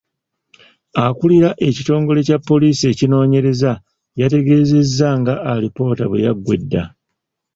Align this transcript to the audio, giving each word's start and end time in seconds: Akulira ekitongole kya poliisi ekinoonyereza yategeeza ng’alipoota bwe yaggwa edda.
Akulira 1.05 1.49
ekitongole 1.67 2.19
kya 2.27 2.37
poliisi 2.47 2.83
ekinoonyereza 2.93 3.71
yategeeza 4.19 5.07
ng’alipoota 5.19 6.03
bwe 6.07 6.23
yaggwa 6.25 6.53
edda. 6.57 6.83